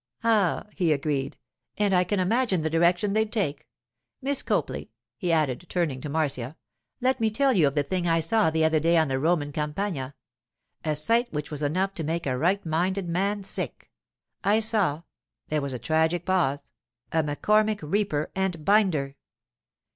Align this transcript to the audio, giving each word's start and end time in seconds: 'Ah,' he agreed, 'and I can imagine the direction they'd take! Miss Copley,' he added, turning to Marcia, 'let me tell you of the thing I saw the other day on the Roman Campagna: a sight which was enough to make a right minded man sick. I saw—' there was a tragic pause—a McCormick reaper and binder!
'Ah,' 0.23 0.65
he 0.75 0.91
agreed, 0.91 1.37
'and 1.77 1.93
I 1.93 2.03
can 2.03 2.19
imagine 2.19 2.63
the 2.63 2.71
direction 2.71 3.13
they'd 3.13 3.31
take! 3.31 3.67
Miss 4.19 4.41
Copley,' 4.41 4.89
he 5.15 5.31
added, 5.31 5.67
turning 5.69 6.01
to 6.01 6.09
Marcia, 6.09 6.57
'let 7.01 7.19
me 7.19 7.29
tell 7.29 7.53
you 7.53 7.67
of 7.67 7.75
the 7.75 7.83
thing 7.83 8.07
I 8.07 8.19
saw 8.19 8.49
the 8.49 8.65
other 8.65 8.79
day 8.79 8.97
on 8.97 9.09
the 9.09 9.19
Roman 9.19 9.51
Campagna: 9.51 10.15
a 10.83 10.95
sight 10.95 11.31
which 11.31 11.51
was 11.51 11.61
enough 11.61 11.93
to 11.93 12.03
make 12.03 12.25
a 12.25 12.35
right 12.35 12.65
minded 12.65 13.07
man 13.07 13.43
sick. 13.43 13.91
I 14.43 14.59
saw—' 14.59 15.03
there 15.49 15.61
was 15.61 15.71
a 15.71 15.77
tragic 15.77 16.25
pause—a 16.25 17.21
McCormick 17.21 17.81
reaper 17.83 18.31
and 18.33 18.65
binder! 18.65 19.17